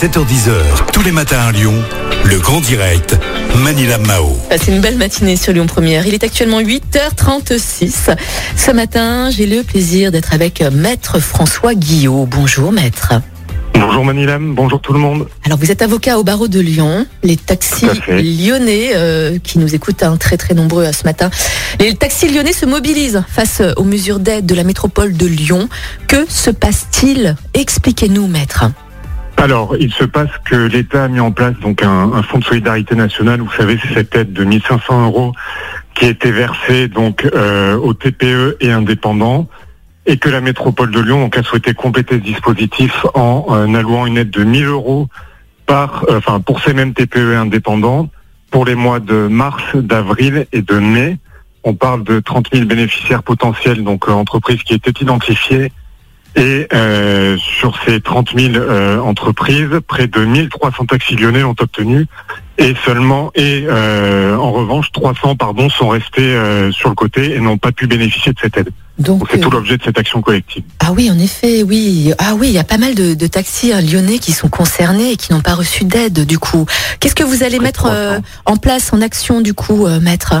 7h10h, 0.00 0.92
tous 0.94 1.02
les 1.02 1.12
matins 1.12 1.40
à 1.40 1.52
Lyon, 1.52 1.74
le 2.24 2.38
grand 2.38 2.62
direct, 2.62 3.18
Manila 3.58 3.98
Mao. 3.98 4.34
C'est 4.50 4.68
une 4.68 4.80
belle 4.80 4.96
matinée 4.96 5.36
sur 5.36 5.52
Lyon 5.52 5.66
Première. 5.66 6.06
Il 6.06 6.14
est 6.14 6.24
actuellement 6.24 6.62
8h36. 6.62 8.16
Ce 8.56 8.70
matin, 8.70 9.28
j'ai 9.28 9.44
le 9.44 9.62
plaisir 9.62 10.10
d'être 10.10 10.32
avec 10.32 10.62
Maître 10.72 11.18
François 11.18 11.74
Guillot. 11.74 12.24
Bonjour 12.24 12.72
Maître. 12.72 13.12
Bonjour 13.74 14.02
Manilam, 14.06 14.54
bonjour 14.54 14.80
tout 14.80 14.94
le 14.94 14.98
monde. 14.98 15.28
Alors 15.44 15.58
vous 15.58 15.70
êtes 15.70 15.82
avocat 15.82 16.18
au 16.18 16.24
barreau 16.24 16.48
de 16.48 16.60
Lyon. 16.60 17.04
Les 17.22 17.36
taxis 17.36 17.84
lyonnais 18.08 18.92
euh, 18.94 19.38
qui 19.38 19.58
nous 19.58 19.74
écoutent 19.74 20.02
hein, 20.02 20.16
très 20.16 20.38
très 20.38 20.54
nombreux 20.54 20.84
euh, 20.84 20.92
ce 20.92 21.04
matin. 21.04 21.28
Les 21.78 21.94
taxis 21.94 22.28
lyonnais 22.32 22.54
se 22.54 22.64
mobilisent 22.64 23.22
face 23.28 23.60
aux 23.76 23.84
mesures 23.84 24.18
d'aide 24.18 24.46
de 24.46 24.54
la 24.54 24.64
métropole 24.64 25.14
de 25.14 25.26
Lyon. 25.26 25.68
Que 26.08 26.24
se 26.26 26.48
passe-t-il? 26.48 27.36
Expliquez-nous 27.52 28.28
maître. 28.28 28.64
Alors, 29.40 29.74
il 29.80 29.90
se 29.90 30.04
passe 30.04 30.28
que 30.44 30.54
l'État 30.54 31.04
a 31.04 31.08
mis 31.08 31.18
en 31.18 31.32
place 31.32 31.54
donc 31.62 31.82
un, 31.82 32.22
fonds 32.22 32.40
de 32.40 32.44
solidarité 32.44 32.94
nationale. 32.94 33.40
Vous 33.40 33.50
savez, 33.52 33.78
c'est 33.80 33.94
cette 33.94 34.14
aide 34.14 34.34
de 34.34 34.44
1500 34.44 35.06
euros 35.06 35.32
qui 35.94 36.04
a 36.04 36.08
été 36.08 36.30
versée 36.30 36.88
donc 36.88 37.26
euh, 37.34 37.74
aux 37.78 37.94
TPE 37.94 38.58
et 38.60 38.70
indépendants 38.70 39.48
et 40.04 40.18
que 40.18 40.28
la 40.28 40.42
métropole 40.42 40.90
de 40.90 41.00
Lyon 41.00 41.22
donc, 41.22 41.38
a 41.38 41.42
souhaité 41.42 41.72
compléter 41.72 42.16
ce 42.16 42.20
dispositif 42.20 43.06
en 43.14 43.46
euh, 43.48 43.74
allouant 43.74 44.04
une 44.04 44.18
aide 44.18 44.28
de 44.28 44.44
1000 44.44 44.66
euros 44.66 45.08
par, 45.64 46.04
euh, 46.10 46.20
pour 46.44 46.60
ces 46.60 46.74
mêmes 46.74 46.92
TPE 46.92 47.32
et 47.32 47.36
indépendants 47.36 48.10
pour 48.50 48.66
les 48.66 48.74
mois 48.74 49.00
de 49.00 49.26
mars, 49.26 49.74
d'avril 49.74 50.48
et 50.52 50.60
de 50.60 50.78
mai. 50.78 51.16
On 51.64 51.72
parle 51.72 52.04
de 52.04 52.20
30 52.20 52.48
000 52.52 52.66
bénéficiaires 52.66 53.22
potentiels, 53.22 53.84
donc 53.84 54.06
entreprises 54.06 54.62
qui 54.64 54.74
étaient 54.74 55.00
identifiées 55.00 55.72
et 56.36 56.68
euh, 56.72 57.36
sur 57.38 57.78
ces 57.84 58.00
30 58.00 58.30
000 58.36 58.54
euh, 58.54 58.98
entreprises, 59.00 59.68
près 59.86 60.06
de 60.06 60.20
1300 60.24 60.86
taxis 60.86 61.16
lyonnais 61.16 61.40
l'ont 61.40 61.56
obtenu. 61.58 62.06
Et 62.58 62.74
seulement, 62.84 63.30
et 63.34 63.64
euh, 63.66 64.36
en 64.36 64.52
revanche, 64.52 64.92
300 64.92 65.36
pardon, 65.36 65.70
sont 65.70 65.88
restés 65.88 66.36
sur 66.72 66.90
le 66.90 66.94
côté 66.94 67.34
et 67.34 67.40
n'ont 67.40 67.56
pas 67.56 67.72
pu 67.72 67.86
bénéficier 67.86 68.32
de 68.32 68.38
cette 68.38 68.56
aide. 68.58 68.68
Donc 68.98 69.26
c'est 69.30 69.40
tout 69.40 69.50
l'objet 69.50 69.78
de 69.78 69.82
cette 69.82 69.98
action 69.98 70.20
collective. 70.20 70.62
Ah 70.78 70.92
oui, 70.94 71.10
en 71.10 71.18
effet, 71.18 71.62
oui. 71.62 72.12
Ah 72.18 72.34
oui, 72.38 72.48
il 72.48 72.52
y 72.52 72.58
a 72.58 72.64
pas 72.64 72.76
mal 72.76 72.94
de, 72.94 73.14
de 73.14 73.26
taxis 73.26 73.72
hein, 73.72 73.80
lyonnais 73.80 74.18
qui 74.18 74.32
sont 74.32 74.50
concernés 74.50 75.12
et 75.12 75.16
qui 75.16 75.32
n'ont 75.32 75.40
pas 75.40 75.54
reçu 75.54 75.84
d'aide 75.84 76.26
du 76.26 76.38
coup. 76.38 76.66
Qu'est-ce 77.00 77.14
que 77.14 77.24
vous 77.24 77.42
allez 77.42 77.60
mettre 77.60 77.90
en 78.44 78.56
place, 78.58 78.92
en 78.92 79.00
action 79.00 79.40
du 79.40 79.54
coup, 79.54 79.88
maître? 80.02 80.34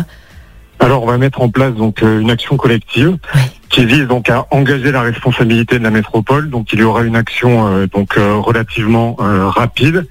Alors, 0.78 1.02
on 1.02 1.06
va 1.06 1.16
mettre 1.16 1.40
en 1.40 1.48
place 1.48 1.72
donc 1.74 2.02
une 2.02 2.30
action 2.30 2.58
collective 2.58 3.16
qui 3.70 3.86
vise 3.86 4.06
donc 4.06 4.28
à 4.28 4.46
engager 4.50 4.92
la 4.92 5.00
responsabilité 5.00 5.78
de 5.78 5.84
la 5.84 5.90
métropole. 5.90 6.50
Donc 6.50 6.72
il 6.72 6.80
y 6.80 6.82
aura 6.82 7.02
une 7.04 7.16
action 7.16 7.68
euh, 7.68 7.86
donc 7.86 8.18
euh, 8.18 8.34
relativement 8.34 9.16
euh, 9.20 9.48
rapide. 9.48 10.06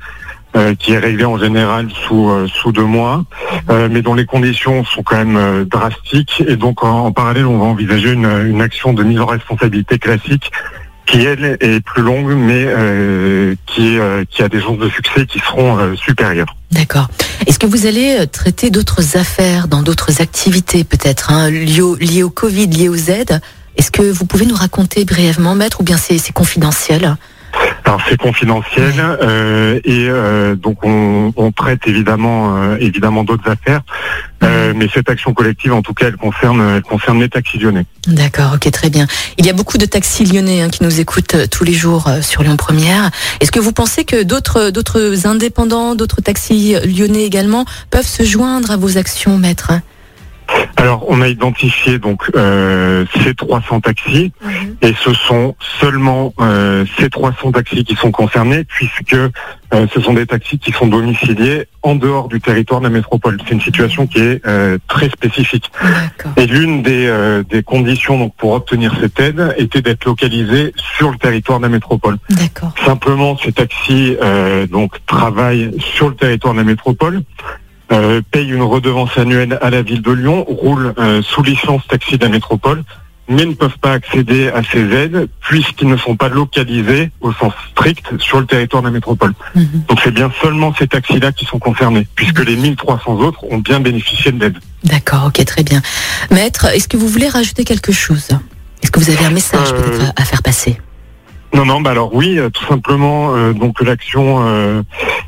qui 0.80 0.94
est 0.94 0.98
réglée 0.98 1.26
en 1.26 1.38
général 1.38 1.90
sous 1.92 2.28
sous 2.48 2.72
deux 2.72 2.90
mois, 2.98 3.24
mais 3.70 4.02
dont 4.02 4.16
les 4.16 4.26
conditions 4.26 4.84
sont 4.84 5.04
quand 5.04 5.24
même 5.24 5.64
drastiques. 5.66 6.44
Et 6.48 6.56
donc 6.56 6.84
en, 6.84 7.12
parallèle, 7.12 7.46
on 7.46 7.60
va 7.60 7.66
envisager 7.66 8.12
une, 8.12 8.26
une 8.26 8.60
action 8.60 8.94
de 8.94 9.04
mise 9.04 9.20
en 9.20 9.28
responsabilité 9.28 10.00
classique 10.00 10.52
qui 11.06 11.24
elle 11.24 11.58
est 11.62 11.82
plus 11.82 12.02
longue, 12.02 12.34
mais 12.34 12.66
qui, 13.68 14.00
qui 14.32 14.42
a 14.42 14.50
des 14.50 14.60
chances 14.60 14.80
de 14.80 14.90
succès 14.90 15.28
qui 15.28 15.38
seront 15.38 15.96
supérieures. 15.96 16.56
D'accord. 16.72 17.08
Est-ce 17.48 17.60
que 17.60 17.66
vous 17.66 17.86
allez 17.86 18.26
traiter 18.28 18.70
d'autres 18.70 19.18
affaires 19.18 19.68
dans 19.68 19.82
d'autres 19.82 20.22
activités 20.22 20.84
peut-être 20.84 21.32
hein, 21.32 21.50
liées, 21.50 22.24
au 22.24 22.30
Covid, 22.30 22.68
liées 22.68 22.90
aux 22.90 22.96
aides 22.96 23.42
Est-ce 23.78 23.92
que 23.92 24.02
vous 24.02 24.26
pouvez 24.26 24.46
nous 24.46 24.56
raconter 24.56 25.06
brièvement, 25.06 25.56
maître, 25.56 25.82
ou 25.82 25.84
bien 25.84 25.98
c'est 25.98 26.34
confidentiel? 26.34 27.16
Alors 27.90 28.02
c'est 28.08 28.18
confidentiel 28.18 28.94
euh, 29.00 29.80
et 29.84 30.10
euh, 30.10 30.56
donc 30.56 30.78
on, 30.84 31.52
traite 31.56 31.88
évidemment 31.88 32.56
euh, 32.56 32.78
évidemment 32.80 33.24
d'autres 33.24 33.50
affaires, 33.50 33.82
mhm. 34.44 34.78
mais 34.78 34.88
cette 34.94 35.10
action 35.10 35.34
collective 35.34 35.74
en 35.74 35.82
tout 35.82 35.96
cas 35.96 36.06
elle 36.10 36.18
concerne 36.18 36.62
elle 36.76 36.84
concerne 36.84 37.20
les 37.20 37.30
taxis 37.30 37.58
lyonnais. 37.58 37.86
D'accord, 38.06 38.54
ok 38.54 38.70
très 38.70 38.92
bien. 38.92 39.08
Il 39.40 39.46
y 39.48 39.50
a 39.50 39.54
beaucoup 39.54 39.80
de 39.80 39.88
taxis 39.88 40.26
lyonnais 40.26 40.62
hein, 40.62 40.70
qui 40.70 40.84
nous 40.84 41.00
écoutent 41.00 41.50
tous 41.50 41.64
les 41.64 41.74
jours 41.74 42.08
sur 42.22 42.44
Lyon 42.44 42.58
Première. 42.58 43.10
Est-ce 43.42 43.52
que 43.52 43.60
vous 43.60 43.74
pensez 43.74 44.06
que 44.06 44.22
d'autres 44.22 44.70
d'autres 44.70 45.26
indépendants, 45.26 45.96
d'autres 45.96 46.22
taxis 46.22 46.76
lyonnais 46.86 47.24
également 47.24 47.66
peuvent 47.90 48.06
se 48.06 48.22
joindre 48.22 48.70
à 48.70 48.78
vos 48.78 49.00
actions, 49.00 49.40
maître? 49.40 49.72
Alors, 50.80 51.06
on 51.10 51.22
a 51.22 51.28
identifié 51.28 52.00
donc 52.00 52.24
euh, 52.36 53.06
ces 53.24 53.36
300 53.36 53.82
taxis 53.82 54.32
mhm. 54.42 54.76
et 54.82 54.94
ce 55.04 55.14
sont 55.14 55.56
seulement 55.80 56.34
euh, 56.40 56.86
ces 56.98 57.10
300 57.10 57.52
taxis 57.52 57.84
qui 57.84 57.96
sont 57.96 58.12
concernés 58.12 58.64
puisque 58.64 59.14
euh, 59.14 59.88
ce 59.94 60.02
sont 60.02 60.14
des 60.14 60.26
taxis 60.26 60.58
qui 60.58 60.72
sont 60.72 60.88
domiciliés 60.88 61.68
en 61.84 61.96
dehors 61.96 62.28
du 62.28 62.40
territoire 62.40 62.80
de 62.80 62.86
la 62.86 62.92
métropole. 62.92 63.38
C'est 63.46 63.54
une 63.54 63.62
situation 63.62 64.08
qui 64.08 64.20
est 64.20 64.42
euh, 64.48 64.78
très 64.88 65.10
spécifique. 65.10 65.70
Et 66.38 66.48
l'une 66.48 66.82
des, 66.82 67.08
euh, 67.08 67.44
des 67.44 67.62
conditions 67.62 68.18
donc 68.18 68.34
pour 68.36 68.54
obtenir 68.54 68.96
cette 69.02 69.20
aide 69.20 69.54
était 69.58 69.82
d'être 69.82 70.06
localisé 70.06 70.74
sur 70.78 71.12
le 71.12 71.18
territoire 71.18 71.60
de 71.60 71.66
la 71.66 71.70
métropole. 71.70 72.18
Simplement, 72.86 73.38
ces 73.38 73.52
taxis 73.52 74.18
donc 74.72 74.94
travaillent 75.06 75.72
sur 75.78 76.10
le 76.10 76.16
territoire 76.16 76.54
de 76.54 76.60
la 76.60 76.66
métropole. 76.66 77.22
Euh, 77.92 78.22
paye 78.30 78.50
une 78.50 78.62
redevance 78.62 79.18
annuelle 79.18 79.58
à 79.64 79.72
la 79.72 79.82
ville 79.82 80.04
de 80.04 80.12
Lyon, 80.12 80.46
roule 80.48 80.94
euh, 81.00 81.24
sous 81.24 81.42
licence 81.42 81.82
taxi 81.88 82.20
de 82.20 82.24
la 82.24 82.30
métropole, 82.30 82.84
mais 83.28 83.46
ne 83.46 83.54
peuvent 83.54 83.80
pas 83.80 83.94
accéder 83.94 84.50
à 84.50 84.62
ces 84.64 84.92
aides 84.92 85.28
puisqu'ils 85.40 85.88
ne 85.88 85.98
sont 85.98 86.16
pas 86.16 86.30
localisés 86.30 87.12
au 87.22 87.32
sens 87.32 87.54
strict 87.72 88.06
sur 88.20 88.40
le 88.40 88.46
territoire 88.46 88.84
de 88.84 88.88
la 88.88 88.94
métropole. 88.94 89.34
Mhm. 89.56 89.84
Donc 89.88 90.00
c'est 90.04 90.14
bien 90.14 90.32
seulement 90.42 90.74
ces 90.78 90.88
taxis-là 90.88 91.32
qui 91.32 91.46
sont 91.46 91.60
concernés, 91.60 92.08
puisque 92.16 92.44
les 92.46 92.56
1300 92.56 93.14
autres 93.20 93.44
ont 93.50 93.58
bien 93.58 93.80
bénéficié 93.80 94.32
de 94.32 94.40
l'aide. 94.40 94.60
D'accord, 94.84 95.26
ok, 95.28 95.44
très 95.46 95.64
bien. 95.64 95.82
Maître, 96.30 96.66
est-ce 96.66 96.88
que 96.88 96.98
vous 96.98 97.08
voulez 97.08 97.30
rajouter 97.30 97.64
quelque 97.64 97.92
chose? 97.92 98.30
Est-ce 98.84 98.92
que 98.92 99.00
vous 99.00 99.10
avez 99.10 99.26
un 99.26 99.32
message 99.32 99.70
euh, 99.74 99.82
peut-être 99.82 100.14
à 100.16 100.26
faire 100.26 100.44
passer? 100.44 100.80
Non, 101.54 101.66
non, 101.66 101.82
bah 101.82 101.92
alors 101.92 102.14
oui, 102.14 102.40
tout 102.54 102.66
simplement, 102.66 103.52
donc 103.54 103.82
l'action 103.82 104.84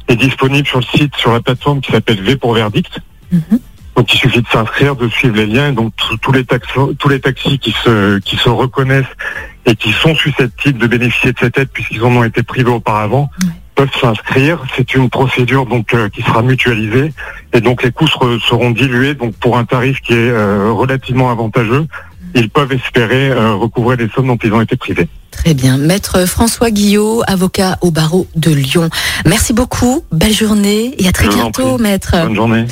est 0.07 0.15
disponible 0.15 0.67
sur 0.67 0.79
le 0.79 0.85
site, 0.97 1.15
sur 1.15 1.31
la 1.31 1.41
plateforme 1.41 1.81
qui 1.81 1.91
s'appelle 1.91 2.21
V 2.21 2.35
pour 2.35 2.53
Verdict. 2.53 2.99
Mhm. 3.31 3.59
Donc 3.95 4.13
il 4.13 4.17
suffit 4.17 4.41
de 4.41 4.47
s'inscrire, 4.47 4.95
de 4.95 5.09
suivre 5.09 5.35
les 5.35 5.45
liens. 5.45 5.73
donc 5.73 5.93
tous 6.21 6.31
les 6.31 6.45
taxis, 6.45 6.73
tous 6.97 7.09
les 7.09 7.19
taxis 7.19 7.59
qui 7.59 7.71
se 7.71 8.19
qui 8.19 8.37
se 8.37 8.49
reconnaissent 8.49 9.05
et 9.65 9.75
qui 9.75 9.91
sont 9.91 10.15
susceptibles 10.15 10.79
de 10.79 10.87
bénéficier 10.87 11.33
de 11.33 11.39
cette 11.39 11.57
aide 11.57 11.69
puisqu'ils 11.71 12.03
en 12.03 12.11
ont 12.15 12.23
été 12.23 12.41
privés 12.41 12.71
auparavant 12.71 13.29
peuvent 13.75 13.89
s'inscrire. 13.99 14.63
C'est 14.75 14.95
une 14.95 15.09
procédure 15.09 15.65
donc 15.65 15.93
euh, 15.93 16.09
qui 16.09 16.21
sera 16.21 16.41
mutualisée 16.41 17.13
et 17.53 17.61
donc 17.61 17.83
les 17.83 17.91
coûts 17.91 18.07
seront 18.07 18.71
dilués 18.71 19.13
donc 19.13 19.35
pour 19.35 19.57
un 19.57 19.65
tarif 19.65 19.99
qui 20.01 20.13
est 20.13 20.29
euh, 20.29 20.71
relativement 20.71 21.29
avantageux. 21.29 21.85
Ils 22.35 22.49
peuvent 22.49 22.71
espérer 22.71 23.29
euh, 23.29 23.53
recouvrer 23.55 23.97
les 23.97 24.09
sommes 24.09 24.27
dont 24.27 24.37
ils 24.43 24.53
ont 24.53 24.61
été 24.61 24.75
privés. 24.75 25.07
Très 25.31 25.53
bien. 25.53 25.77
Maître 25.77 26.27
François 26.27 26.71
Guillot, 26.71 27.23
avocat 27.25 27.77
au 27.81 27.89
barreau 27.89 28.27
de 28.35 28.51
Lyon. 28.51 28.89
Merci 29.25 29.53
beaucoup. 29.53 30.03
Belle 30.11 30.33
journée 30.33 30.93
et 30.99 31.07
à 31.07 31.11
très 31.11 31.27
bientôt, 31.27 31.77
maître. 31.77 32.15
Bonne 32.21 32.35
journée. 32.35 32.65